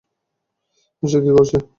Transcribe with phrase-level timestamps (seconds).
[1.03, 1.57] সে কি করেছে?